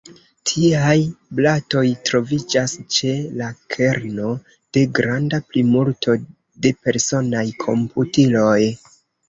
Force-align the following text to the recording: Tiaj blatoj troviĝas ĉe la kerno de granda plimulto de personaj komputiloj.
Tiaj 0.51 0.93
blatoj 1.39 1.83
troviĝas 2.09 2.73
ĉe 2.95 3.13
la 3.43 3.51
kerno 3.75 4.33
de 4.79 4.85
granda 5.01 5.43
plimulto 5.53 6.19
de 6.67 6.75
personaj 6.89 7.47
komputiloj. 7.69 8.59